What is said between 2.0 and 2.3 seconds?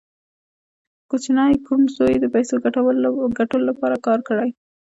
یې د